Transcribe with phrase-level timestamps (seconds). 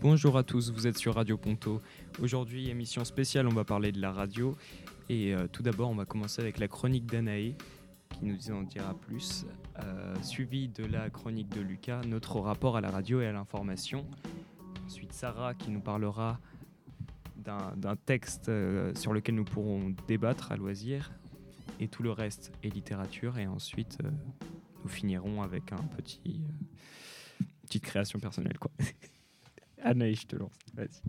[0.00, 1.82] Bonjour à tous, vous êtes sur Radio Ponto.
[2.22, 4.56] Aujourd'hui, émission spéciale, on va parler de la radio.
[5.08, 7.56] Et euh, tout d'abord, on va commencer avec la chronique d'Anaé,
[8.08, 9.44] qui nous en dira plus,
[9.80, 14.06] euh, suivi de la chronique de Lucas, notre rapport à la radio et à l'information.
[14.86, 16.38] Ensuite, Sarah qui nous parlera
[17.38, 21.12] d'un texte euh, sur lequel nous pourrons débattre à loisir.
[21.80, 23.38] Et tout le reste est littérature.
[23.38, 23.98] Et ensuite,
[24.82, 26.42] nous finirons avec un petit
[27.68, 28.58] petite création personnelle.
[28.58, 28.70] Quoi.
[29.82, 30.56] Anaïs, je te lance.
[30.74, 31.02] Vas-y.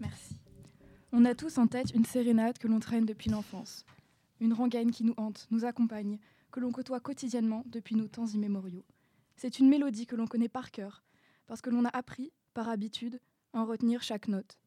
[0.00, 0.36] Merci.
[1.12, 3.84] On a tous en tête une sérénade que l'on traîne depuis l'enfance.
[4.40, 6.18] Une rengaine qui nous hante, nous accompagne,
[6.50, 8.84] que l'on côtoie quotidiennement depuis nos temps immémoriaux.
[9.36, 11.04] C'est une mélodie que l'on connaît par cœur,
[11.46, 13.20] parce que l'on a appris, par habitude,
[13.52, 14.58] à en retenir chaque note.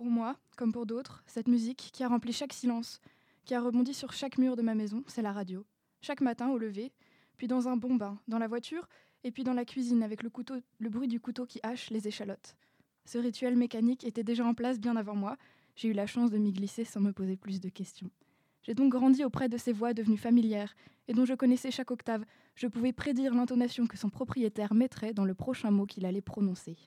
[0.00, 3.02] Pour moi, comme pour d'autres, cette musique qui a rempli chaque silence,
[3.44, 5.66] qui a rebondi sur chaque mur de ma maison, c'est la radio.
[6.00, 6.90] Chaque matin au lever,
[7.36, 8.88] puis dans un bon bain, dans la voiture,
[9.24, 10.30] et puis dans la cuisine avec le,
[10.78, 12.56] le bruit du couteau qui hache les échalotes.
[13.04, 15.36] Ce rituel mécanique était déjà en place bien avant moi.
[15.76, 18.10] J'ai eu la chance de m'y glisser sans me poser plus de questions.
[18.62, 20.74] J'ai donc grandi auprès de ces voix devenues familières
[21.08, 22.24] et dont je connaissais chaque octave.
[22.54, 26.78] Je pouvais prédire l'intonation que son propriétaire mettrait dans le prochain mot qu'il allait prononcer.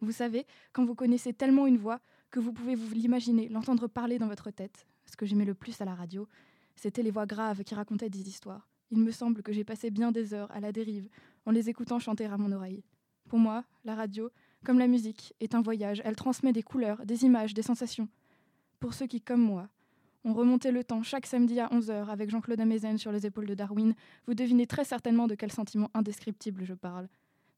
[0.00, 4.18] Vous savez, quand vous connaissez tellement une voix que vous pouvez vous l'imaginer, l'entendre parler
[4.18, 6.28] dans votre tête, ce que j'aimais le plus à la radio,
[6.74, 8.68] c'était les voix graves qui racontaient des histoires.
[8.90, 11.08] Il me semble que j'ai passé bien des heures à la dérive
[11.44, 12.84] en les écoutant chanter à mon oreille.
[13.28, 14.30] Pour moi, la radio,
[14.64, 16.00] comme la musique, est un voyage.
[16.04, 18.08] Elle transmet des couleurs, des images, des sensations.
[18.78, 19.68] Pour ceux qui, comme moi,
[20.24, 23.54] ont remonté le temps chaque samedi à 11h avec Jean-Claude Amezen sur les épaules de
[23.54, 23.94] Darwin,
[24.26, 27.08] vous devinez très certainement de quel sentiment indescriptible je parle.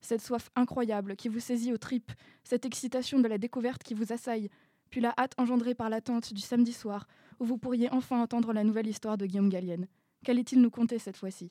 [0.01, 2.13] Cette soif incroyable qui vous saisit aux tripes,
[2.45, 4.49] cette excitation de la découverte qui vous assaille,
[4.91, 7.07] puis la hâte engendrée par l'attente du samedi soir,
[7.41, 9.87] où vous pourriez enfin entendre la nouvelle histoire de Guillaume Gallienne.
[10.25, 11.51] Qu'allait-il nous conter cette fois-ci?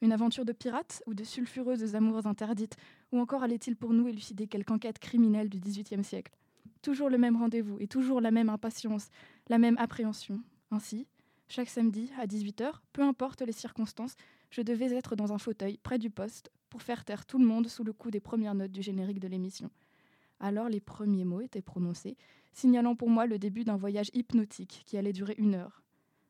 [0.00, 2.76] Une aventure de pirates ou de sulfureuses amours interdites
[3.12, 6.32] Ou encore allait-il pour nous élucider quelque enquête criminelle du XVIIIe siècle?
[6.82, 9.08] Toujours le même rendez-vous et toujours la même impatience,
[9.48, 10.42] la même appréhension.
[10.70, 11.06] Ainsi,
[11.48, 14.16] chaque samedi à 18h, peu importe les circonstances,
[14.50, 17.68] je devais être dans un fauteuil près du poste pour faire taire tout le monde
[17.68, 19.70] sous le coup des premières notes du générique de l'émission.
[20.40, 22.16] Alors les premiers mots étaient prononcés,
[22.52, 25.84] signalant pour moi le début d'un voyage hypnotique qui allait durer une heure.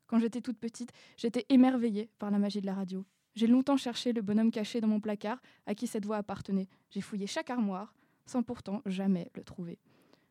[0.05, 3.03] Quand j'étais toute petite, j'étais émerveillée par la magie de la radio.
[3.33, 6.67] J'ai longtemps cherché le bonhomme caché dans mon placard à qui cette voix appartenait.
[6.91, 7.95] J'ai fouillé chaque armoire,
[8.27, 9.79] sans pourtant jamais le trouver.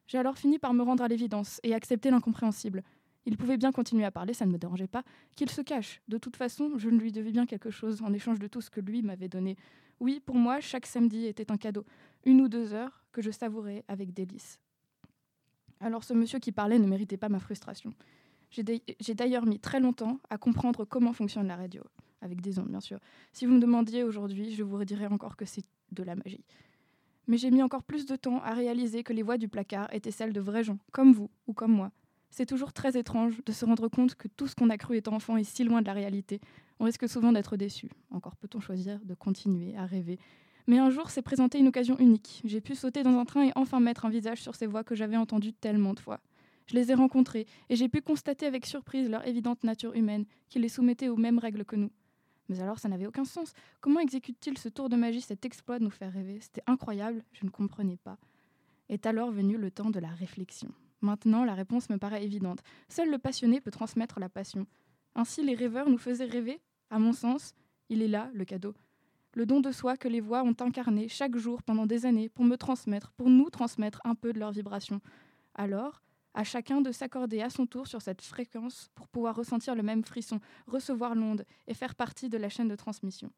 [0.06, 2.84] J'ai alors fini par me rendre à l'évidence et accepter l'incompréhensible.
[3.26, 5.02] Il pouvait bien continuer à parler, ça ne me dérangeait pas.
[5.34, 6.02] Qu'il se cache.
[6.08, 8.70] De toute façon, je ne lui devais bien quelque chose en échange de tout ce
[8.70, 9.56] que lui m'avait donné.
[10.00, 11.84] Oui, pour moi, chaque samedi était un cadeau.
[12.24, 14.60] Une ou deux heures que je savourais avec délice.
[15.80, 17.92] Alors ce monsieur qui parlait ne méritait pas ma frustration.
[18.50, 21.82] J'ai d'ailleurs mis très longtemps à comprendre comment fonctionne la radio,
[22.22, 23.00] avec des ondes bien sûr.
[23.32, 26.44] Si vous me demandiez aujourd'hui, je vous redirais encore que c'est de la magie.
[27.26, 30.12] Mais j'ai mis encore plus de temps à réaliser que les voix du placard étaient
[30.12, 31.90] celles de vrais gens, comme vous ou comme moi.
[32.36, 35.14] C'est toujours très étrange de se rendre compte que tout ce qu'on a cru étant
[35.14, 36.40] enfant est si loin de la réalité.
[36.80, 37.88] On risque souvent d'être déçu.
[38.10, 40.18] Encore peut-on choisir de continuer à rêver.
[40.66, 42.42] Mais un jour s'est présentée une occasion unique.
[42.44, 44.96] J'ai pu sauter dans un train et enfin mettre un visage sur ces voix que
[44.96, 46.18] j'avais entendues tellement de fois.
[46.66, 50.58] Je les ai rencontrés et j'ai pu constater avec surprise leur évidente nature humaine, qui
[50.58, 51.92] les soumettait aux mêmes règles que nous.
[52.48, 53.52] Mais alors ça n'avait aucun sens.
[53.80, 56.40] Comment exécute-t-il ce tour de magie, cet exploit de nous faire rêver?
[56.40, 58.18] C'était incroyable, je ne comprenais pas.
[58.88, 60.74] Est alors venu le temps de la réflexion.
[61.04, 62.62] Maintenant, la réponse me paraît évidente.
[62.88, 64.66] Seul le passionné peut transmettre la passion.
[65.14, 66.62] Ainsi, les rêveurs nous faisaient rêver.
[66.88, 67.52] À mon sens,
[67.90, 68.74] il est là, le cadeau.
[69.34, 72.46] Le don de soi que les voix ont incarné chaque jour pendant des années pour
[72.46, 75.02] me transmettre, pour nous transmettre un peu de leur vibration.
[75.54, 76.00] Alors,
[76.32, 80.04] à chacun de s'accorder à son tour sur cette fréquence pour pouvoir ressentir le même
[80.04, 83.30] frisson, recevoir l'onde et faire partie de la chaîne de transmission.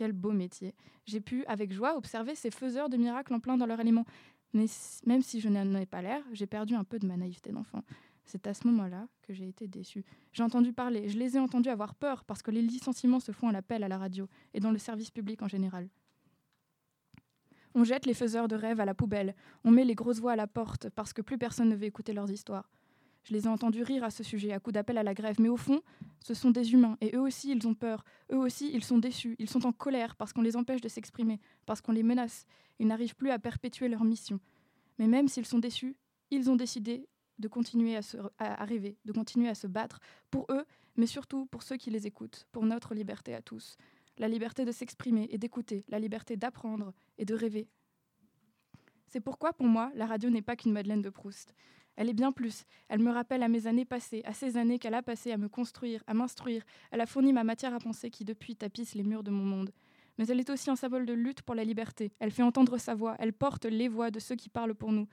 [0.00, 0.74] Quel beau métier.
[1.04, 4.06] J'ai pu, avec joie, observer ces faiseurs de miracles en plein dans leur élément.
[4.54, 4.64] Mais
[5.04, 7.84] même si je n'en ai pas l'air, j'ai perdu un peu de ma naïveté d'enfant.
[8.24, 10.06] C'est à ce moment-là que j'ai été déçue.
[10.32, 13.48] J'ai entendu parler, je les ai entendus avoir peur parce que les licenciements se font
[13.48, 15.86] à l'appel à la radio et dans le service public en général.
[17.74, 19.34] On jette les faiseurs de rêves à la poubelle.
[19.64, 22.14] On met les grosses voix à la porte parce que plus personne ne veut écouter
[22.14, 22.70] leurs histoires.
[23.24, 25.40] Je les ai entendus rire à ce sujet, à coup d'appel à la grève.
[25.40, 25.82] Mais au fond,
[26.20, 26.96] ce sont des humains.
[27.00, 28.04] Et eux aussi, ils ont peur.
[28.32, 29.36] Eux aussi, ils sont déçus.
[29.38, 32.46] Ils sont en colère parce qu'on les empêche de s'exprimer, parce qu'on les menace.
[32.78, 34.40] Ils n'arrivent plus à perpétuer leur mission.
[34.98, 35.96] Mais même s'ils sont déçus,
[36.30, 37.08] ils ont décidé
[37.38, 37.98] de continuer
[38.38, 39.98] à, rêver, de continuer à se battre
[40.30, 40.64] pour eux,
[40.96, 43.76] mais surtout pour ceux qui les écoutent, pour notre liberté à tous
[44.20, 47.66] la liberté de s'exprimer et d'écouter, la liberté d'apprendre et de rêver.
[49.08, 51.54] C'est pourquoi, pour moi, la radio n'est pas qu'une Madeleine de Proust.
[51.96, 52.64] Elle est bien plus.
[52.88, 55.48] Elle me rappelle à mes années passées, à ces années qu'elle a passées à me
[55.48, 56.64] construire, à m'instruire.
[56.90, 59.70] Elle a fourni ma matière à penser qui depuis tapisse les murs de mon monde.
[60.18, 62.12] Mais elle est aussi un symbole de lutte pour la liberté.
[62.18, 65.08] Elle fait entendre sa voix, elle porte les voix de ceux qui parlent pour nous.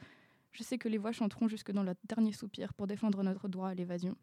[0.51, 3.69] Je sais que les voix chanteront jusque dans le dernier soupir pour défendre notre droit
[3.69, 4.15] à l'évasion.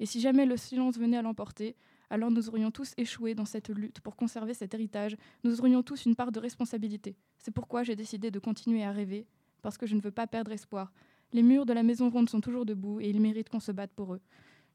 [0.00, 1.76] Et si jamais le silence venait à l'emporter,
[2.10, 6.04] alors nous aurions tous échoué dans cette lutte pour conserver cet héritage, nous aurions tous
[6.06, 7.16] une part de responsabilité.
[7.38, 9.26] C'est pourquoi j'ai décidé de continuer à rêver,
[9.62, 10.92] parce que je ne veux pas perdre espoir.
[11.32, 13.92] Les murs de la maison ronde sont toujours debout et ils méritent qu'on se batte
[13.92, 14.20] pour eux.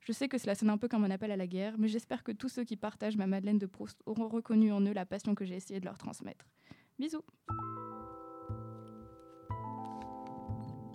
[0.02, 2.24] Je sais que cela sonne un peu comme un appel à la guerre, mais j'espère
[2.24, 5.36] que tous ceux qui partagent ma Madeleine de Proust auront reconnu en eux la passion
[5.36, 6.46] que j'ai essayé de leur transmettre.
[7.00, 7.24] Bisous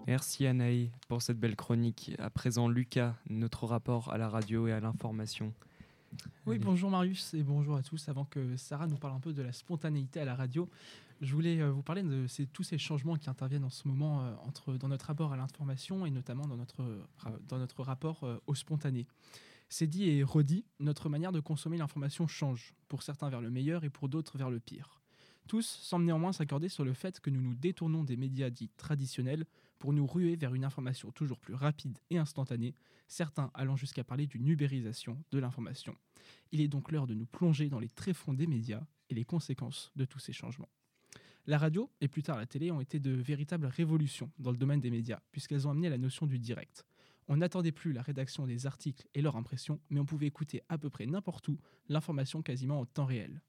[0.06, 2.12] Merci Anaï pour cette belle chronique.
[2.19, 5.52] À présent, Lucas, notre rapport à la radio et à l'information.
[6.47, 8.08] Oui, bonjour Marius et bonjour à tous.
[8.08, 10.69] Avant que Sarah nous parle un peu de la spontanéité à la radio,
[11.20, 14.35] je voulais euh, vous parler de tous ces changements qui interviennent en ce moment euh,
[14.47, 16.85] entre, dans notre rapport à l'information et notamment dans notre,
[17.49, 19.06] dans notre rapport euh, au spontané.
[19.69, 23.82] C'est dit et redit, notre manière de consommer l'information change, pour certains vers le meilleur
[23.85, 25.00] et pour d'autres vers le pire.
[25.49, 29.47] Tous semblent néanmoins s'accorder sur le fait que nous nous détournons des médias dits traditionnels
[29.78, 32.75] pour nous ruer vers une information toujours plus rapide et instantanée,
[33.08, 35.94] certains allant jusqu'à parler d'une ubérisation de l'information.
[36.52, 39.93] Il est donc l'heure de nous plonger dans les tréfonds des médias et les conséquences
[39.96, 40.69] de tous ces changements.
[41.46, 44.81] La radio et plus tard la télé ont été de véritables révolutions dans le domaine
[44.81, 46.84] des médias, puisqu'elles ont amené la notion du direct.
[47.28, 50.78] On n'attendait plus la rédaction des articles et leur impression, mais on pouvait écouter à
[50.78, 51.58] peu près n'importe où
[51.88, 53.43] l'information quasiment en temps réel.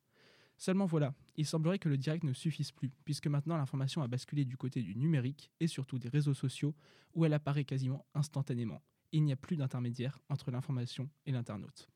[0.57, 4.43] Seulement voilà, il semblerait que le direct ne suffise plus, puisque maintenant l'information a basculé
[4.43, 6.75] du côté du numérique et surtout des réseaux sociaux,
[7.13, 8.81] où elle apparaît quasiment instantanément.
[9.11, 11.89] Il n'y a plus d'intermédiaire entre l'information et l'internaute.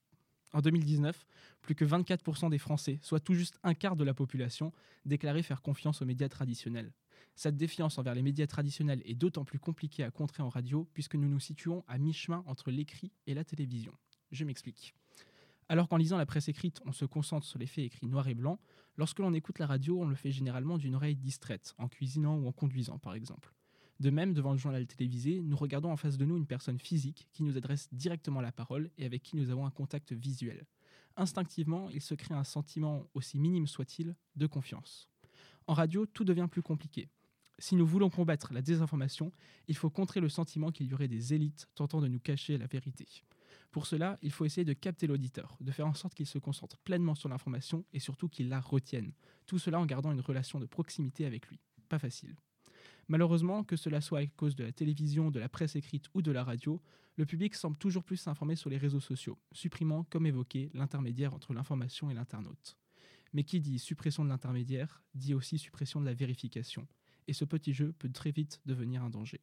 [0.54, 1.26] En 2019,
[1.62, 4.74] plus que 24% des Français, soit tout juste un quart de la population,
[5.06, 6.92] déclaraient faire confiance aux médias traditionnels.
[7.36, 11.16] Cette défiance envers les médias traditionnels est d'autant plus compliquée à contrer en radio puisque
[11.16, 13.94] nous nous situons à mi-chemin entre l'écrit et la télévision.
[14.32, 14.94] Je m'explique.
[15.72, 18.34] Alors qu'en lisant la presse écrite, on se concentre sur les faits écrits noir et
[18.34, 18.60] blanc,
[18.98, 22.46] lorsque l'on écoute la radio, on le fait généralement d'une oreille distraite, en cuisinant ou
[22.46, 23.54] en conduisant par exemple.
[24.02, 27.30] De même, devant le journal télévisé, nous regardons en face de nous une personne physique
[27.32, 30.66] qui nous adresse directement la parole et avec qui nous avons un contact visuel.
[31.16, 35.08] Instinctivement, il se crée un sentiment, aussi minime soit-il, de confiance.
[35.68, 37.08] En radio, tout devient plus compliqué.
[37.60, 39.32] Si nous voulons combattre la désinformation,
[39.70, 42.68] il faut contrer le sentiment qu'il y aurait des élites tentant de nous cacher la
[42.68, 43.24] vérité.
[43.72, 46.78] Pour cela, il faut essayer de capter l'auditeur, de faire en sorte qu'il se concentre
[46.80, 49.14] pleinement sur l'information et surtout qu'il la retienne.
[49.46, 51.60] Tout cela en gardant une relation de proximité avec lui.
[51.90, 52.36] Pas facile.
[53.08, 56.32] Malheureusement, que cela soit à cause de la télévision, de la presse écrite ou de
[56.32, 56.82] la radio,
[57.18, 61.54] le public semble toujours plus s'informer sur les réseaux sociaux, supprimant, comme évoqué, l'intermédiaire entre
[61.54, 62.78] l'information et l'internaute.
[63.34, 66.88] Mais qui dit suppression de l'intermédiaire dit aussi suppression de la vérification,
[67.28, 69.42] et ce petit jeu peut très vite devenir un danger.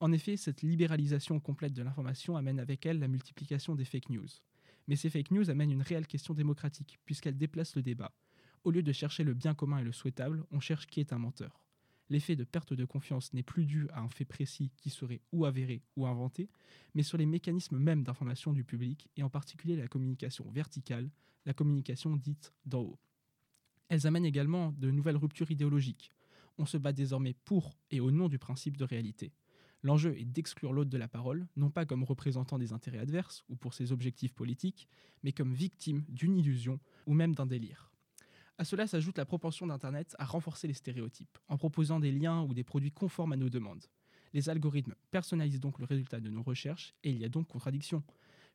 [0.00, 4.28] En effet, cette libéralisation complète de l'information amène avec elle la multiplication des fake news.
[4.86, 8.12] Mais ces fake news amènent une réelle question démocratique, puisqu'elles déplacent le débat.
[8.64, 11.18] Au lieu de chercher le bien commun et le souhaitable, on cherche qui est un
[11.18, 11.64] menteur.
[12.10, 15.44] L'effet de perte de confiance n'est plus dû à un fait précis qui serait ou
[15.44, 16.48] avéré ou inventé,
[16.94, 21.10] mais sur les mécanismes mêmes d'information du public, et en particulier la communication verticale,
[21.44, 22.98] la communication dite d'en haut.
[23.88, 26.12] Elles amènent également de nouvelles ruptures idéologiques.
[26.56, 29.32] On se bat désormais pour et au nom du principe de réalité.
[29.82, 33.54] L'enjeu est d'exclure l'autre de la parole, non pas comme représentant des intérêts adverses ou
[33.54, 34.88] pour ses objectifs politiques,
[35.22, 37.92] mais comme victime d'une illusion ou même d'un délire.
[38.58, 42.54] À cela s'ajoute la propension d'Internet à renforcer les stéréotypes, en proposant des liens ou
[42.54, 43.86] des produits conformes à nos demandes.
[44.32, 48.02] Les algorithmes personnalisent donc le résultat de nos recherches et il y a donc contradiction,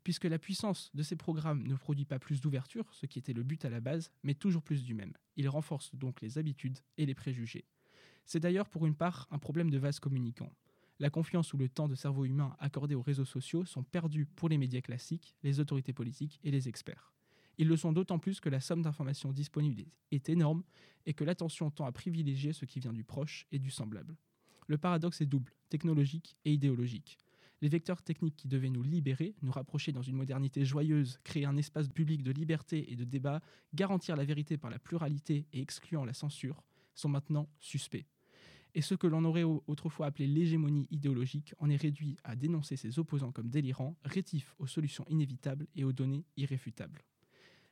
[0.03, 3.43] puisque la puissance de ces programmes ne produit pas plus d'ouverture, ce qui était le
[3.43, 5.13] but à la base, mais toujours plus du même.
[5.37, 7.63] Ils renforcent donc les habitudes et les préjugés.
[8.25, 10.51] C'est d'ailleurs pour une part un problème de vase communicant
[10.99, 14.49] la confiance ou le temps de cerveau humain accordé aux réseaux sociaux sont perdus pour
[14.49, 17.11] les médias classiques, les autorités politiques et les experts.
[17.57, 20.63] Ils le sont d'autant plus que la somme d'informations disponibles est énorme
[21.05, 24.17] et que l'attention tend à privilégier ce qui vient du proche et du semblable.
[24.67, 27.17] Le paradoxe est double, technologique et idéologique.
[27.61, 31.57] Les vecteurs techniques qui devaient nous libérer, nous rapprocher dans une modernité joyeuse, créer un
[31.57, 33.41] espace public de liberté et de débat,
[33.73, 38.05] garantir la vérité par la pluralité et excluant la censure, sont maintenant suspects
[38.75, 42.99] et ce que l'on aurait autrefois appelé l'hégémonie idéologique en est réduit à dénoncer ses
[42.99, 47.03] opposants comme délirants, rétifs aux solutions inévitables et aux données irréfutables.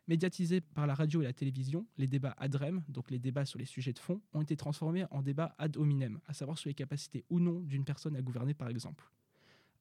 [0.07, 3.59] Médiatisés par la radio et la télévision, les débats ad rem, donc les débats sur
[3.59, 6.73] les sujets de fond, ont été transformés en débats ad hominem, à savoir sur les
[6.73, 9.09] capacités ou non d'une personne à gouverner par exemple.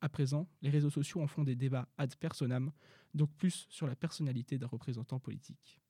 [0.01, 2.71] À présent, les réseaux sociaux en font des débats ad personam,
[3.15, 5.81] donc plus sur la personnalité d'un représentant politique.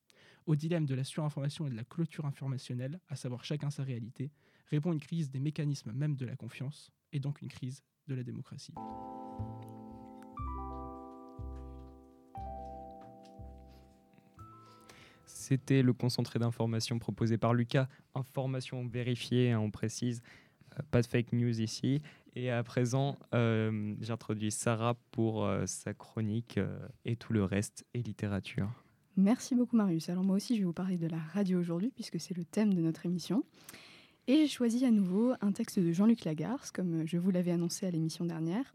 [0.45, 4.31] Au dilemme de la surinformation et de la clôture informationnelle, à savoir chacun sa réalité,
[4.71, 8.23] répond une crise des mécanismes même de la confiance, et donc une crise de la
[8.23, 8.73] démocratie.
[15.25, 17.87] C'était le concentré d'informations proposé par Lucas.
[18.15, 20.21] Information vérifiée, hein, on précise.
[20.77, 22.01] Euh, pas de fake news ici.
[22.35, 26.59] Et à présent, euh, j'introduis Sarah pour euh, sa chronique
[27.03, 28.69] et tout le reste et littérature.
[29.17, 30.07] Merci beaucoup Marius.
[30.07, 32.73] Alors moi aussi je vais vous parler de la radio aujourd'hui puisque c'est le thème
[32.73, 33.43] de notre émission.
[34.31, 37.85] Et j'ai choisi à nouveau un texte de Jean-Luc Lagarce, comme je vous l'avais annoncé
[37.85, 38.73] à l'émission dernière,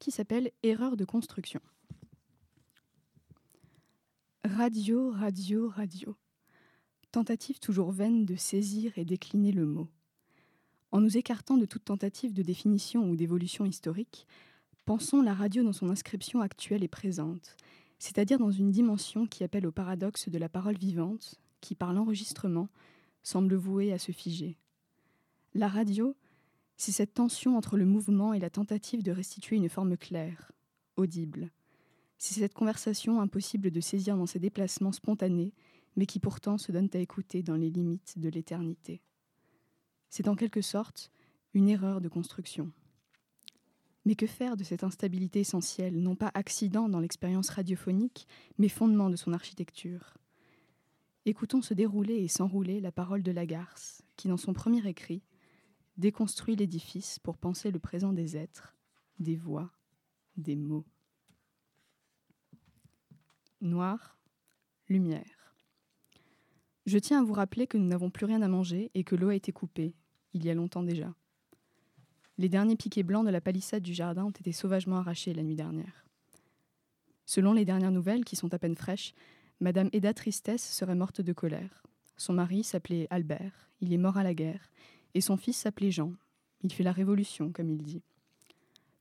[0.00, 1.60] qui s'appelle Erreur de construction.
[4.42, 6.16] Radio, radio, radio.
[7.12, 9.88] Tentative toujours vaine de saisir et décliner le mot.
[10.90, 14.26] En nous écartant de toute tentative de définition ou d'évolution historique,
[14.84, 17.54] pensons la radio dans son inscription actuelle et présente,
[18.00, 22.68] c'est-à-dire dans une dimension qui appelle au paradoxe de la parole vivante, qui, par l'enregistrement,
[23.22, 24.58] semble vouée à se figer.
[25.54, 26.14] La radio,
[26.76, 30.52] c'est cette tension entre le mouvement et la tentative de restituer une forme claire,
[30.96, 31.50] audible.
[32.18, 35.54] C'est cette conversation impossible de saisir dans ses déplacements spontanés,
[35.96, 39.00] mais qui pourtant se donne à écouter dans les limites de l'éternité.
[40.10, 41.10] C'est en quelque sorte
[41.54, 42.70] une erreur de construction.
[44.04, 48.26] Mais que faire de cette instabilité essentielle, non pas accident dans l'expérience radiophonique,
[48.58, 50.14] mais fondement de son architecture?
[51.26, 55.22] Écoutons se dérouler et s'enrouler la parole de Lagarce, qui, dans son premier écrit,
[55.98, 58.76] déconstruit l'édifice pour penser le présent des êtres,
[59.18, 59.70] des voix,
[60.36, 60.86] des mots.
[63.60, 64.16] Noir,
[64.88, 65.54] lumière.
[66.86, 69.28] Je tiens à vous rappeler que nous n'avons plus rien à manger et que l'eau
[69.28, 69.94] a été coupée,
[70.32, 71.14] il y a longtemps déjà.
[72.38, 75.56] Les derniers piquets blancs de la palissade du jardin ont été sauvagement arrachés la nuit
[75.56, 76.06] dernière.
[77.26, 79.12] Selon les dernières nouvelles, qui sont à peine fraîches,
[79.60, 81.82] Madame Eda Tristesse serait morte de colère.
[82.16, 84.70] Son mari s'appelait Albert, il est mort à la guerre,
[85.14, 86.12] et son fils s'appelait Jean.
[86.62, 88.02] Il fait la révolution, comme il dit.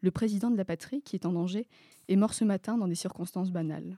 [0.02, 1.68] Le président de la patrie, qui est en danger,
[2.08, 3.98] est mort ce matin dans des circonstances banales.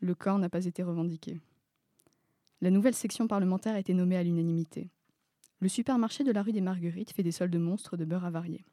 [0.00, 1.40] Le corps n'a pas été revendiqué.
[2.60, 4.90] La nouvelle section parlementaire a été nommée à l'unanimité.
[5.60, 8.64] Le supermarché de la rue des Marguerites fait des soldes monstres de beurre avarié.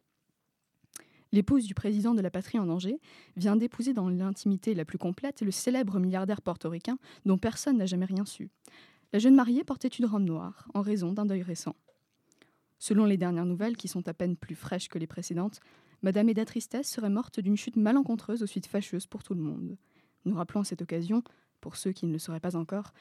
[1.32, 3.00] L'épouse du président de la patrie en danger
[3.36, 8.06] vient d'épouser dans l'intimité la plus complète le célèbre milliardaire portoricain dont personne n'a jamais
[8.06, 8.50] rien su.
[9.14, 11.76] La jeune mariée portait une robe noire en raison d'un deuil récent.
[12.80, 15.60] Selon les dernières nouvelles, qui sont à peine plus fraîches que les précédentes,
[16.04, 19.78] Madame Eda Tristesse serait morte d'une chute malencontreuse aux suites fâcheuses pour tout le monde.
[20.26, 21.24] Nous rappelons à cette occasion,
[21.60, 22.94] pour ceux qui ne le sauraient pas encore,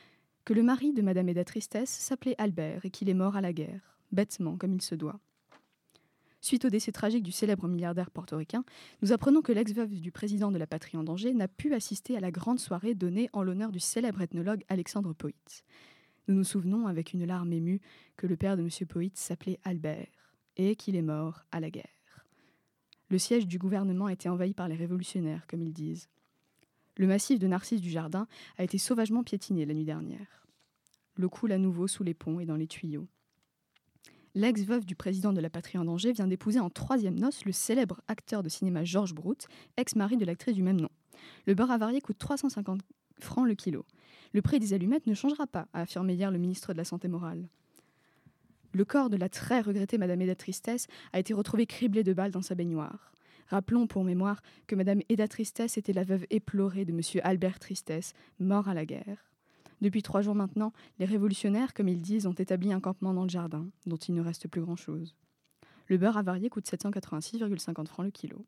[0.44, 3.52] que le mari de Madame Eda Tristesse s'appelait Albert et qu'il est mort à la
[3.52, 5.20] guerre, bêtement comme il se doit.
[6.40, 8.64] Suite au décès tragique du célèbre milliardaire portoricain,
[9.02, 12.20] nous apprenons que l'ex-veuve du président de la patrie en danger n'a pu assister à
[12.20, 15.32] la grande soirée donnée en l'honneur du célèbre ethnologue Alexandre Poit.
[16.28, 17.80] Nous nous souvenons avec une larme émue
[18.16, 18.68] que le père de M.
[18.88, 20.08] Poit s'appelait Albert
[20.56, 21.84] et qu'il est mort à la guerre.
[23.08, 26.08] Le siège du gouvernement a été envahi par les révolutionnaires, comme ils disent.
[26.96, 28.26] Le massif de Narcisse du Jardin
[28.58, 30.48] a été sauvagement piétiné la nuit dernière.
[31.16, 33.06] L'eau coule à nouveau sous les ponts et dans les tuyaux.
[34.34, 38.02] L'ex-veuve du président de la patrie en danger vient d'épouser en troisième noce le célèbre
[38.08, 40.90] acteur de cinéma Georges Brout, ex-mari de l'actrice du même nom.
[41.46, 42.82] Le beurre avarié coûte 350
[43.20, 43.86] francs le kilo.
[44.32, 47.08] Le prix des allumettes ne changera pas, a affirmé hier le ministre de la Santé
[47.08, 47.48] morale.
[48.72, 52.30] Le corps de la très regrettée Madame Eda Tristesse a été retrouvé criblé de balles
[52.30, 53.12] dans sa baignoire.
[53.48, 58.12] Rappelons pour mémoire que Madame Eda Tristesse était la veuve éplorée de Monsieur Albert Tristesse,
[58.40, 59.30] mort à la guerre.
[59.80, 63.28] Depuis trois jours maintenant, les révolutionnaires, comme ils disent, ont établi un campement dans le
[63.28, 65.14] jardin, dont il ne reste plus grand-chose.
[65.86, 68.44] Le beurre avarié coûte 786,50 francs le kilo.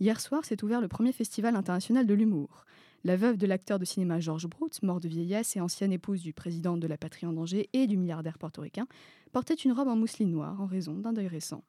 [0.00, 2.64] Hier soir s'est ouvert le premier festival international de l'humour.
[3.04, 6.32] La veuve de l'acteur de cinéma Georges Brout, mort de vieillesse et ancienne épouse du
[6.32, 8.86] président de la patrie en danger et du milliardaire portoricain,
[9.32, 11.64] portait une robe en mousseline noire en raison d'un deuil récent.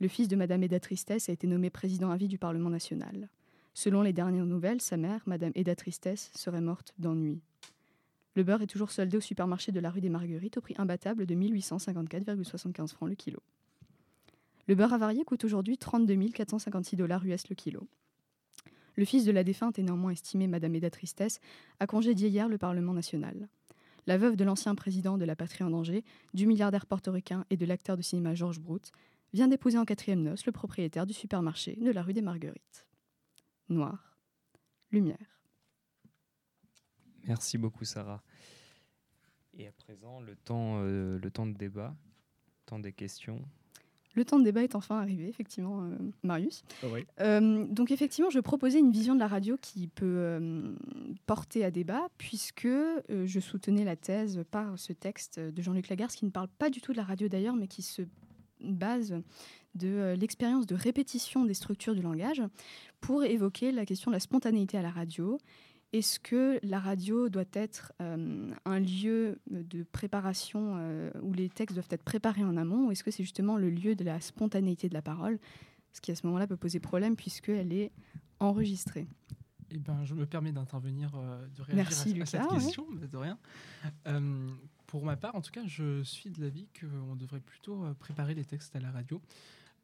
[0.00, 3.30] Le fils de Madame Eda Tristesse a été nommé président à vie du Parlement national.
[3.72, 7.40] Selon les dernières nouvelles, sa mère, Madame Eda Tristesse, serait morte d'ennui.
[8.34, 11.24] Le beurre est toujours soldé au supermarché de la rue des Marguerites au prix imbattable
[11.24, 13.42] de 1854,75 francs le kilo.
[14.66, 17.88] Le beurre avarié coûte aujourd'hui 32 456 dollars US le kilo.
[18.98, 21.38] Le fils de la défunte et néanmoins estimé Madame Eda Tristesse
[21.78, 23.48] a congédié hier le Parlement national.
[24.08, 26.02] La veuve de l'ancien président de la patrie en danger,
[26.34, 28.90] du milliardaire portoricain et de l'acteur de cinéma Georges Brout,
[29.32, 32.88] vient d'épouser en quatrième noce le propriétaire du supermarché de la rue des Marguerites.
[33.68, 34.16] Noir,
[34.90, 35.40] lumière.
[37.24, 38.24] Merci beaucoup Sarah.
[39.56, 41.94] Et à présent, le temps, euh, le temps de débat,
[42.66, 43.48] temps des questions.
[44.14, 46.64] Le temps de débat est enfin arrivé, effectivement, euh, Marius.
[46.82, 46.86] Ah
[47.20, 50.74] euh, donc effectivement, je proposais une vision de la radio qui peut euh,
[51.26, 52.68] porter à débat, puisque
[53.08, 56.80] je soutenais la thèse par ce texte de Jean-Luc Lagarce, qui ne parle pas du
[56.80, 58.02] tout de la radio d'ailleurs, mais qui se
[58.60, 59.14] base
[59.76, 62.42] de l'expérience de répétition des structures du langage
[63.00, 65.38] pour évoquer la question de la spontanéité à la radio
[65.92, 71.74] est-ce que la radio doit être euh, un lieu de préparation euh, où les textes
[71.74, 74.88] doivent être préparés en amont ou est-ce que c'est justement le lieu de la spontanéité
[74.88, 75.38] de la parole
[75.92, 77.90] Ce qui à ce moment-là peut poser problème puisqu'elle est
[78.38, 79.08] enregistrée?
[79.70, 83.38] Eh ben, je me permets d'intervenir, euh, de réagir Merci, à, cette question, de rien.
[84.86, 88.44] pour ma part, en tout cas, je suis de l'avis qu'on devrait plutôt préparer les
[88.44, 89.20] textes à la radio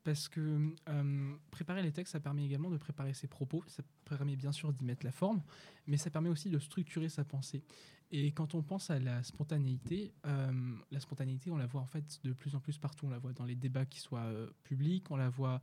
[0.04, 4.36] parce que euh, préparer les textes, ça permet également de préparer ses propos, ça permet
[4.36, 5.42] bien sûr d'y mettre la forme,
[5.86, 7.64] mais ça permet aussi de structurer sa pensée.
[8.12, 12.20] Et quand on pense à la spontanéité, euh, la spontanéité, on la voit en fait
[12.22, 13.06] de plus en plus partout.
[13.06, 15.60] On la voit dans les débats qui soient euh, publics, on la voit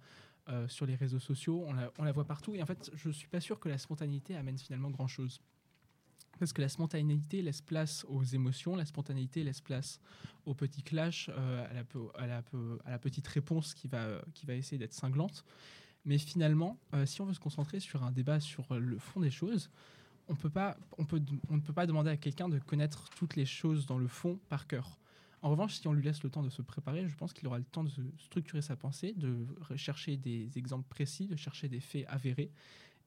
[0.67, 1.65] sur les réseaux sociaux,
[1.98, 2.53] on la, voit partout.
[2.55, 5.39] Et en fait, je ne suis pas sûr que la spontanéité amène finalement grand-chose.
[6.41, 10.00] Parce que la spontanéité laisse place aux émotions, la spontanéité laisse place
[10.48, 11.67] au petit clash, euh,
[12.15, 15.45] à, la, petite réponse qui va, essayer d'être cinglante.
[16.03, 19.29] Mais finalement, euh, si on veut se concentrer sur un débat sur le fond des
[19.29, 19.69] choses,
[20.29, 20.50] on ne peut
[21.74, 24.98] pas demander à quelqu'un de connaître toutes les choses dans le fond par cœur.
[25.43, 27.60] En revanche, si on lui laisse le temps de se préparer, je pense qu'il aura
[27.60, 29.45] le temps de structurer sa pensée, de
[29.75, 32.51] chercher des exemples précis, de chercher des faits avérés.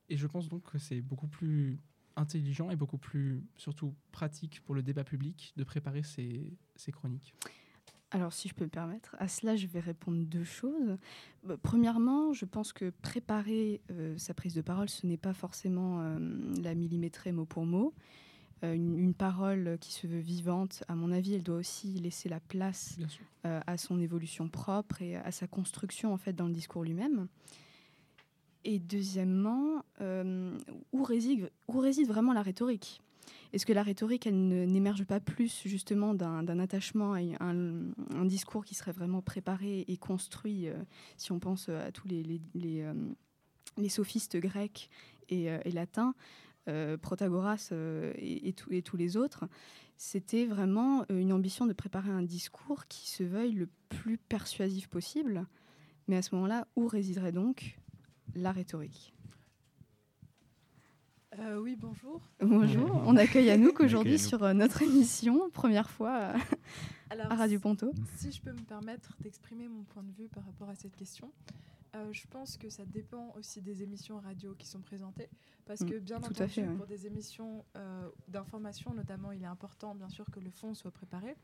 [0.09, 1.81] Et je pense donc que c'est beaucoup plus
[2.17, 6.57] intelligent et beaucoup plus, surtout pratique pour le débat public de préparer ces,
[6.93, 7.35] chroniques
[8.11, 10.99] alors, si je peux me permettre, à cela, je vais répondre deux choses.
[11.43, 16.01] Bah, premièrement, je pense que préparer euh, sa prise de parole, ce n'est pas forcément
[16.01, 16.19] euh,
[16.63, 17.93] la millimétrer mot pour mot.
[18.63, 22.39] Euh, une, parole qui se veut vivante, à mon avis, elle doit aussi laisser la
[22.39, 23.01] place
[23.43, 27.27] à son évolution propre et à sa construction en fait dans le discours lui-même.
[28.65, 30.57] Et deuxièmement, euh,
[30.93, 31.51] où, réside,
[32.07, 33.03] vraiment la rhétorique?
[33.53, 38.75] Est-ce que la rhétorique, elle n'émerge pas plus justement d'un attachement à un, discours qui
[38.75, 40.75] serait vraiment préparé et construit, euh,
[41.17, 42.41] si on pense à tous les,
[42.83, 44.91] euh, sophistes grecs
[45.29, 46.15] et, latins,
[47.03, 47.73] Protagoras
[48.17, 49.45] et, tous les autres?
[49.97, 55.47] C'était vraiment une ambition de préparer un discours qui se veuille le plus persuasif possible.
[56.09, 57.79] Mais à ce moment-là, où résiderait donc
[58.35, 59.15] la rhétorique.
[61.39, 62.21] Euh, oui, bonjour.
[62.41, 66.33] Bonjour, on accueille Anouk aujourd'hui sur euh, notre émission, première fois
[67.13, 67.93] euh, à Radio Ponto.
[68.15, 71.33] Si je peux me permettre d'exprimer mon point de vue par rapport à cette question,
[72.11, 75.29] je pense que ça dépend aussi des émissions radio qui sont présentées,
[75.65, 77.65] parce mm, que bien entendu, pour des émissions
[78.27, 81.37] d'information notamment, il est important bien sûr que le fond soit préparé.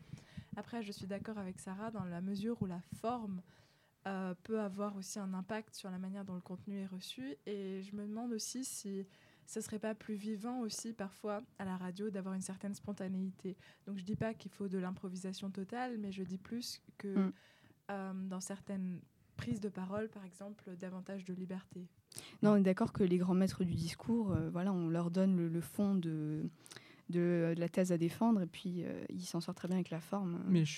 [0.57, 3.43] Après, je suis d'accord avec Sarah dans la mesure où la forme
[4.07, 7.37] euh, peut avoir aussi un impact sur la manière dont le contenu est reçu.
[7.47, 9.07] Et je me demande aussi si
[9.47, 13.57] ce serait pas plus vivant aussi parfois à la radio d'avoir une certaine spontanéité.
[13.87, 17.33] Donc je dis pas qu'il faut de l'improvisation totale, mais je dis plus que mm.
[17.91, 19.01] euh, dans certaines
[19.37, 21.89] prises de parole, par exemple, davantage de liberté.
[22.43, 25.49] Non, on est d'accord que les grands maîtres du discours, euh, voilà, on leur donne
[25.49, 26.49] le fond de
[27.11, 30.01] de, la thèse à défendre et puis euh, il s'en sort très bien avec la
[30.01, 30.37] forme.
[30.37, 30.73] Euh, Mais je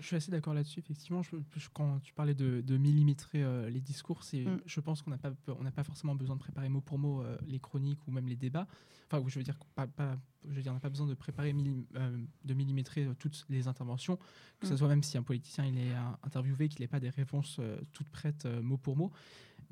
[0.00, 1.22] suis assez d'accord là-dessus, effectivement.
[1.22, 1.36] Je,
[1.72, 4.60] quand tu parlais de, de millimétrer euh, les discours, c'est, mm.
[4.66, 7.58] je pense qu'on n'a pas, on pas forcément besoin de préparer mot pour mot les
[7.58, 8.66] chroniques ou même les débats.
[9.10, 10.16] Enfin, je veux dire, pas, pas,
[10.48, 14.18] je veux dire, on n'a pas besoin de préparer de millimétrer toutes les interventions,
[14.60, 14.76] que ce mm.
[14.76, 17.60] soit même si un politicien il est interviewé, qu'il n'ait pas des réponses
[17.92, 19.12] toutes prêtes mot pour mot.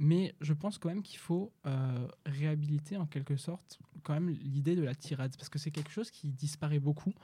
[0.02, 4.76] Mais je pense quand même qu'il faut euh, réhabiliter en quelque sorte quand même l'idée
[4.76, 7.14] de la tirade, parce que c'est quelque chose qui disparaît beaucoup.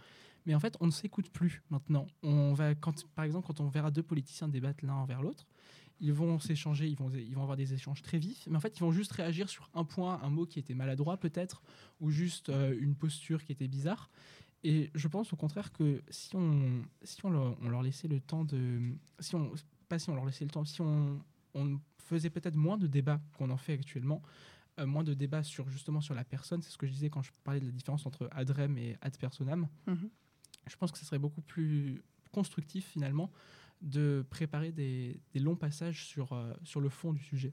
[0.47, 2.07] Mais en fait, on ne s'écoute plus maintenant.
[2.23, 5.47] On va, quand, par exemple, quand on verra deux politiciens débattre l'un envers l'autre,
[5.99, 8.93] ils vont s'échanger, ils vont, avoir des échanges très vifs, mais en fait, ils vont
[8.93, 11.63] juste réagir sur un point, un mot qui était maladroit peut-être,
[12.01, 14.11] ou juste euh, une posture qui était bizarre.
[14.63, 18.21] Et je pense au contraire que si on, si on leur, on leur laissait le
[18.21, 18.81] temps de,
[19.21, 19.53] si on,
[19.89, 21.23] pas si on leur laissait le temps, si on,
[21.55, 24.23] on faisait peut-être moins de débats qu'on en fait actuellement,
[24.79, 26.63] euh, moins de débats sur justement sur la personne.
[26.63, 29.17] C'est ce que je disais quand je parlais de la différence entre adrem et ad
[29.19, 29.69] personam.
[29.87, 30.11] Mhm.
[30.67, 33.31] Je pense que ce serait beaucoup plus constructif finalement
[33.83, 37.53] de préparer des, longs passages sur, euh, sur le fond du sujet.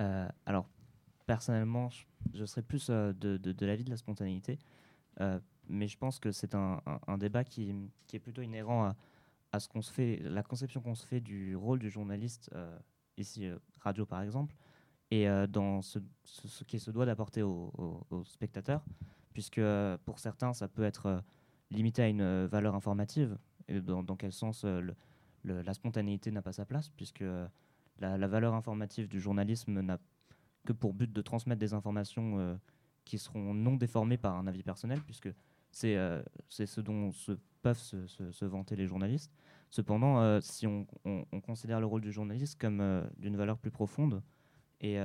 [0.00, 0.68] Euh, alors,
[1.26, 1.90] personnellement,
[2.32, 4.58] je, serais plus de, de, l'avis de la spontanéité,
[5.68, 7.74] mais je pense que c'est un, un, débat qui,
[8.06, 8.96] qui, est plutôt inhérent à,
[9.52, 12.78] à ce qu'on se fait, la conception qu'on se fait du rôle du journaliste, euh,
[13.16, 14.54] ici euh, radio par exemple,
[15.10, 18.84] et euh, dans ce, ce, qui se doit d'apporter aux, spectateurs,
[19.32, 19.60] puisque
[20.04, 21.22] pour certains ça peut être
[21.70, 23.36] limité à une valeur informative,
[23.68, 24.64] et dans, quel sens
[25.44, 27.24] la spontanéité n'a pas sa place, puisque
[27.98, 29.98] la, valeur informative du journalisme n'a
[30.66, 32.58] que pour but de transmettre des informations
[33.04, 35.32] qui seront non déformées par un avis personnel, puisque
[35.70, 35.96] c'est
[36.50, 39.32] ce dont se peuvent se, vanter les journalistes.
[39.70, 40.86] Cependant, si on,
[41.42, 44.22] considère le rôle du journaliste comme d'une valeur plus profonde
[44.80, 44.96] et,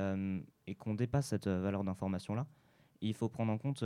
[0.68, 2.48] et qu'on dépasse cette valeur d'information-là,
[3.02, 3.84] il faut prendre en compte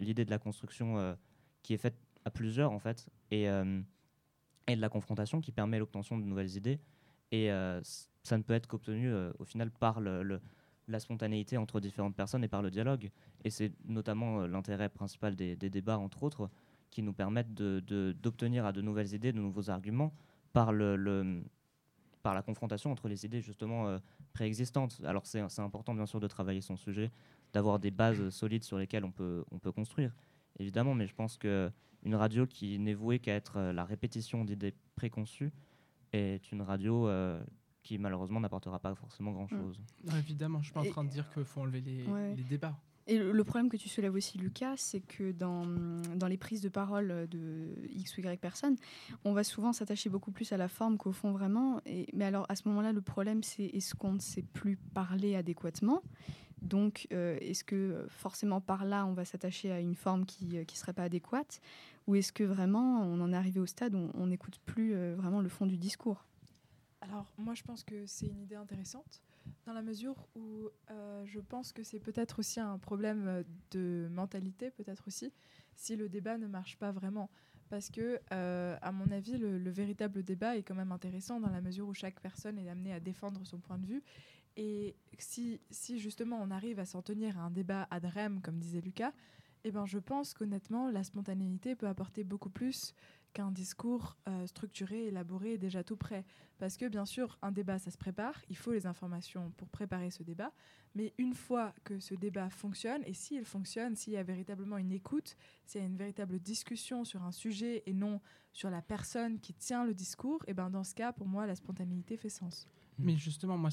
[0.00, 1.16] l'idée de la construction
[1.62, 3.84] qui est faite à plusieurs, en fait, et, de
[4.68, 6.80] la confrontation qui permet l'obtention de nouvelles idées.
[7.30, 7.50] Et
[8.22, 10.00] ça ne peut être qu'obtenu au final par
[10.88, 13.10] la spontanéité entre différentes personnes et par le dialogue.
[13.44, 16.50] Et c'est notamment euh, l'intérêt principal des, débats, entre autres,
[16.90, 20.12] qui nous permettent d'obtenir à de nouvelles idées, de nouveaux arguments
[20.52, 23.98] par, la confrontation entre les idées justement euh,
[24.38, 25.00] préexistantes.
[25.04, 27.10] Alors c'est important bien sûr de travailler son sujet,
[27.52, 30.14] d'avoir des bases solides sur lesquelles on peut, on peut construire,
[30.60, 34.74] évidemment, mais je pense qu'une radio qui n'est vouée qu'à être euh, la répétition d'idées
[34.94, 35.50] préconçues
[36.12, 37.10] est une radio
[37.82, 39.78] qui malheureusement n'apportera pas forcément grand-chose.
[40.18, 42.78] évidemment, je suis pas en train de dire qu'il faut enlever les, les débats.
[43.08, 45.64] Et le problème que tu soulèves aussi, Lucas, c'est que dans,
[46.16, 48.76] dans, les prises de parole de X ou Y personnes,
[49.24, 51.80] on va souvent s'attacher beaucoup plus à la forme qu'au fond vraiment.
[51.86, 55.36] Et, mais alors, à ce moment-là, le problème, c'est est-ce qu'on ne sait plus parler
[55.36, 56.02] adéquatement?
[56.60, 60.60] Donc, euh, est-ce que forcément par là, on va s'attacher à une forme qui ne
[60.60, 61.62] euh, serait pas adéquate?
[62.08, 65.14] Ou est-ce que vraiment, on en est arrivé au stade où on n'écoute plus euh,
[65.16, 66.26] vraiment le fond du discours?
[67.00, 69.22] Alors moi je pense que c'est une idée intéressante
[69.66, 74.08] dans la mesure où euh, je pense que c'est peut-être aussi un problème euh, de
[74.10, 75.32] mentalité, peut-être aussi,
[75.74, 77.30] si le débat ne marche pas vraiment.
[77.68, 81.60] Parce que, euh, à mon avis, le, véritable débat est quand même intéressant dans la
[81.60, 84.02] mesure où chaque personne est amenée à défendre son point de vue.
[84.56, 88.58] Et si, si justement on arrive à s'en tenir à un débat ad rem, comme
[88.58, 89.12] disait Lucas,
[89.64, 92.94] eh ben, je pense qu'honnêtement, la spontanéité peut apporter beaucoup plus
[93.32, 96.24] qu'un discours euh, structuré, élaboré et déjà tout prêt.
[96.58, 100.10] Parce que bien sûr, un débat, ça se prépare, il faut les informations pour préparer
[100.10, 100.52] ce débat,
[100.94, 104.92] mais une fois que ce débat fonctionne, et s'il fonctionne, s'il y a véritablement une
[104.92, 108.20] écoute, s'il y a une véritable discussion sur un sujet et non
[108.52, 111.54] sur la personne qui tient le discours, et ben dans ce cas, pour moi, la
[111.54, 112.66] spontanéité fait sens.
[112.98, 113.70] Mais justement, moi,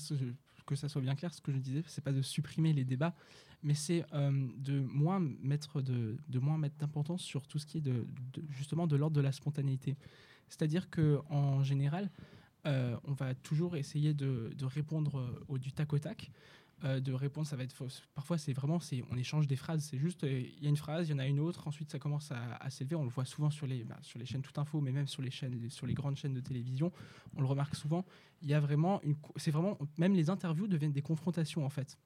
[0.66, 3.16] que ça soit bien clair, ce que je disais, c'est pas de supprimer les débats,
[3.64, 7.82] mais c'est euh, de moins mettre de, moins mettre d'importance sur tout ce qui est
[7.82, 8.06] de,
[8.50, 9.98] justement de l'ordre de la spontanéité.
[10.50, 12.10] C'est-à-dire que en général,
[12.66, 16.32] euh, on va toujours essayer de, de répondre au du tac au tac.
[16.84, 17.74] Euh, de répondre, ça va être
[18.14, 21.08] parfois c'est vraiment c'est on échange des phrases, c'est juste il y a une phrase,
[21.08, 22.96] il y en a une autre, ensuite ça commence à, s'élever.
[22.98, 25.22] On le voit souvent sur les bah, sur les chaînes tout info, mais même sur
[25.22, 26.92] les chaînes sur les grandes chaînes de télévision,
[27.38, 28.06] on le remarque souvent.
[28.42, 31.98] Il y a vraiment une c'est vraiment même les interviews deviennent des confrontations en fait.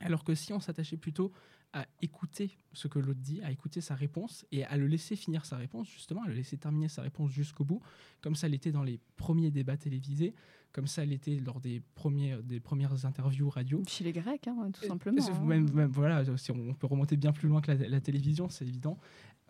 [0.00, 1.32] Alors que si on s'attachait plutôt
[1.74, 5.44] à écouter ce que l'autre dit, à écouter sa réponse et à le laisser finir
[5.44, 7.82] sa réponse, justement, à le laisser terminer sa réponse jusqu'au bout,
[8.22, 10.34] comme ça l'était dans les premiers débats télévisés,
[10.72, 13.82] comme ça l'était lors des, premiers, des premières interviews radio.
[13.88, 15.20] Chez les Grecs, hein, tout simplement.
[15.28, 15.44] Hein.
[15.44, 18.98] Même, voilà, si on peut remonter bien plus loin que la, télévision, c'est évident.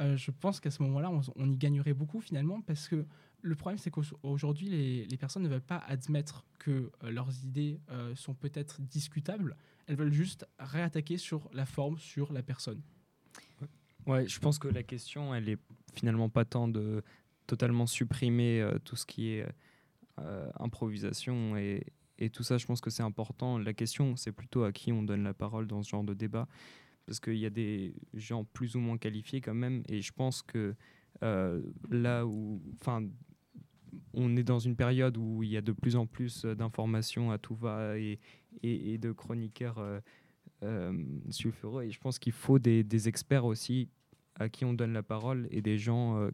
[0.00, 3.06] Euh, je pense qu'à ce moment-là, on, y gagnerait beaucoup finalement parce que
[3.42, 8.14] le problème, c'est qu'aujourd'hui, les, personnes ne veulent pas admettre que euh, leurs idées euh,
[8.14, 9.56] sont peut-être discutables.
[9.86, 12.82] Elles veulent juste réattaquer sur la forme, sur la personne.
[14.06, 15.58] Ouais, je pense que la question, elle est
[15.94, 17.02] finalement pas tant de
[17.46, 19.46] totalement supprimer euh, tout ce qui est
[20.60, 21.84] improvisation et,
[22.18, 22.56] et, tout ça.
[22.56, 23.58] Je pense que c'est important.
[23.58, 26.46] La question, c'est plutôt à qui on donne la parole dans ce genre de débat.
[27.04, 29.82] Parce qu'il y a des gens plus ou moins qualifiés quand même.
[29.88, 30.76] Et je pense que
[31.20, 33.02] là où, enfin,
[34.12, 37.30] on est dans une période où il y a de plus en plus euh, d'informations
[37.30, 38.18] à tout va et,
[38.62, 40.00] de chroniqueurs euh,
[40.62, 40.92] euh,
[41.30, 41.84] sulfureux.
[41.84, 43.88] Et je pense qu'il faut des, experts aussi
[44.36, 46.28] à qui on donne la parole et des gens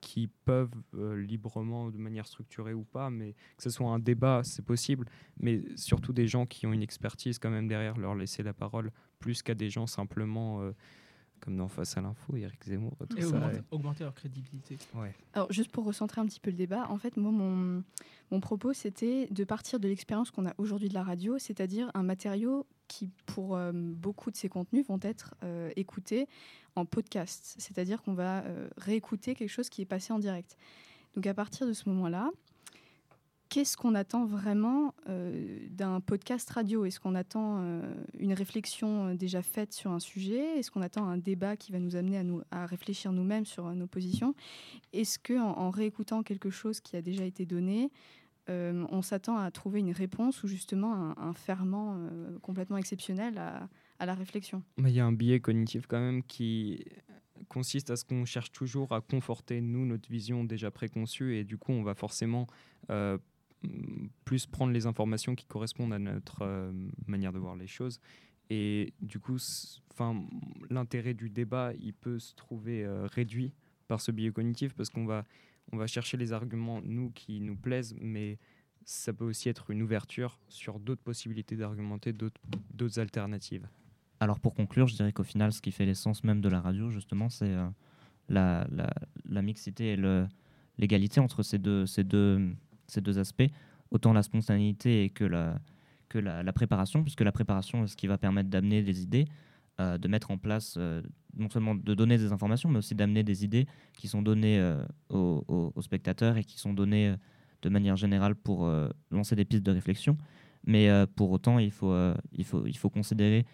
[0.00, 0.74] qui peuvent
[1.16, 5.06] librement, de manière structurée ou pas, mais que ce soit un débat, c'est possible,
[5.40, 8.92] mais surtout des gens qui ont une expertise quand même derrière, leur laisser la parole,
[9.18, 10.60] plus qu'à des gens simplement
[11.40, 12.96] comme dans Face à l'info, Eric Zemmour.
[13.08, 14.78] Tout et ça, augmenter, leur crédibilité.
[14.94, 15.14] Ouais.
[15.34, 17.82] Alors, juste pour recentrer un petit peu le débat, en fait, moi, mon,
[18.30, 22.02] mon propos, c'était de partir de l'expérience qu'on a aujourd'hui de la radio, c'est-à-dire un
[22.02, 26.28] matériau qui, pour euh, beaucoup de ces contenus, vont être euh, écoutés
[26.74, 27.54] en podcast.
[27.58, 30.56] C'est-à-dire qu'on va euh, réécouter quelque chose qui est passé en direct.
[31.14, 32.30] Donc, à partir de ce moment-là,
[33.48, 36.84] qu'est-ce qu'on attend vraiment euh, d'un podcast radio?
[36.84, 37.82] Est-ce qu'on attend euh,
[38.18, 40.58] une réflexion euh, déjà faite sur un sujet?
[40.58, 43.72] Est-ce qu'on attend un débat qui va nous amener à, nous, à réfléchir nous-mêmes sur
[43.74, 44.34] nos positions?
[44.92, 47.90] Est-ce qu'en en, réécoutant quelque chose qui a déjà été donné,
[48.50, 51.98] on s'attend à trouver une réponse ou justement un, ferment
[52.40, 54.62] complètement exceptionnel à, à la réflexion?
[54.78, 56.82] Il y a un biais cognitif quand même qui
[57.50, 61.58] consiste à ce qu'on cherche toujours à conforter, nous, notre vision déjà préconçue, et du
[61.58, 62.46] coup, on va forcément
[64.24, 66.72] plus prendre les informations qui correspondent à notre euh,
[67.06, 68.00] manière de voir les choses.
[68.50, 69.36] Et du coup,
[70.70, 73.52] l'intérêt du débat, il peut se trouver euh, réduit
[73.88, 75.24] par ce biais cognitif parce qu'on va,
[75.72, 78.38] on va chercher les arguments, nous, qui nous plaisent, mais
[78.84, 83.68] ça peut aussi être une ouverture sur d'autres possibilités d'argumenter, d'autres alternatives.
[84.20, 86.90] Alors pour conclure, je dirais qu'au final, ce qui fait l'essence même de la radio,
[86.90, 87.68] justement, c'est euh,
[88.28, 88.66] la,
[89.28, 89.96] la, mixité et
[90.78, 92.50] l'égalité entre ces deux, ces, deux,
[92.88, 93.46] ces deux aspects,
[93.90, 95.58] autant la spontanéité que la,
[96.08, 99.26] que la, préparation, puisque la préparation est ce qui va permettre d'amener des idées,
[99.80, 101.02] euh, de mettre en place, euh,
[101.36, 104.60] non seulement de donner des informations, mais aussi d'amener des idées qui sont données
[105.08, 107.14] aux, aux, spectateurs et qui sont données
[107.62, 108.68] de manière générale pour
[109.10, 110.16] lancer des pistes de réflexion.
[110.66, 111.94] Mais pour autant, il faut,
[112.32, 113.46] il faut, il faut considérer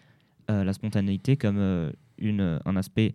[0.51, 3.13] euh, la spontanéité comme euh, une, un aspect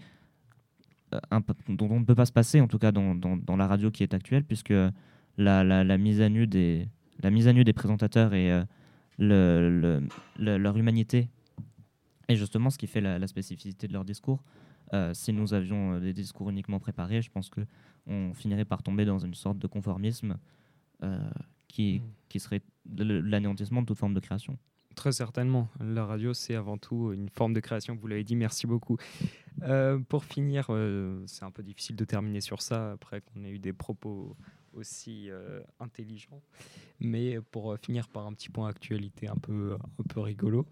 [1.15, 1.21] euh,
[1.69, 4.03] dont on ne peut pas se passer, en tout cas dans, dans, la radio qui
[4.03, 4.75] est actuelle, puisque
[5.42, 6.88] la, la, mise, à nu des,
[7.22, 8.62] la mise à nu des présentateurs et
[9.18, 10.00] le,
[10.38, 11.29] le, leur humanité
[12.29, 14.42] est justement ce qui fait la, spécificité de leur discours.
[15.12, 19.35] si nous avions des discours uniquement préparés, je pense qu'on finirait par tomber dans une
[19.35, 20.38] sorte de conformisme
[21.68, 22.03] qui, mmh.
[22.29, 22.62] qui serait
[22.96, 24.59] l'anéantissement de toute forme de création.
[24.96, 25.68] Très certainement.
[25.81, 28.96] La radio, c'est avant tout une forme de création, vous l'avez dit, merci beaucoup.
[29.62, 33.50] Euh, pour finir, euh, c'est un peu difficile de terminer sur ça, après qu'on ait
[33.50, 34.37] eu des propos
[34.73, 36.43] aussi euh, intelligents.
[36.99, 40.67] Mais pour finir par un petit point actualité un peu, un peu rigolo.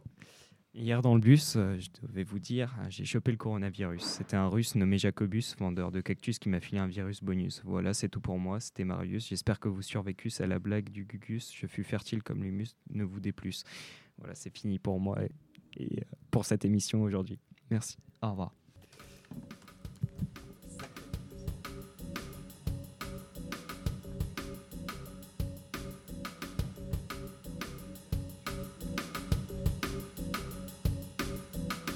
[0.74, 4.02] Hier dans le bus, je devais vous dire, j'ai chopé le coronavirus.
[4.02, 7.62] C'était un russe nommé Jacobus, vendeur de cactus, qui m'a filé un virus bonus.
[7.64, 8.60] Voilà, c'est tout pour moi.
[8.60, 9.28] C'était Marius.
[9.28, 11.52] J'espère que vous survécus à la blague du Gugus.
[11.52, 12.76] Je fus fertile comme l'humus.
[12.90, 13.64] Ne vous déplus.
[14.18, 15.18] Voilà, c'est fini pour moi
[15.76, 17.40] et, euh, pour cette émission aujourd'hui.
[17.70, 17.96] Merci.
[18.22, 18.54] Au revoir.